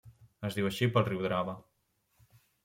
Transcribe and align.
Es 0.47 0.55
diu 0.59 0.69
així 0.69 0.87
pel 0.95 1.05
riu 1.09 1.21
Drava. 1.27 1.55